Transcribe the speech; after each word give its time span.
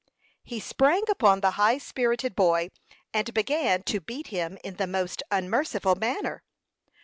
He 0.43 0.59
sprang 0.59 1.03
upon 1.11 1.41
the 1.41 1.51
high 1.61 1.77
spirited 1.77 2.35
boy, 2.35 2.69
and 3.13 3.31
began 3.35 3.83
to 3.83 3.99
beat 4.01 4.29
him 4.29 4.57
in 4.63 4.77
the 4.77 4.87
most 4.87 5.21
unmerciful 5.29 5.93
manner. 5.93 6.41